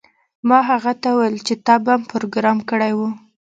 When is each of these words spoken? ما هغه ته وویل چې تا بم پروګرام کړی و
ما 0.47 0.59
هغه 0.69 0.91
ته 1.01 1.09
وویل 1.11 1.37
چې 1.47 1.53
تا 1.65 1.75
بم 1.85 2.01
پروګرام 2.11 2.57
کړی 2.69 2.91
و 2.97 2.99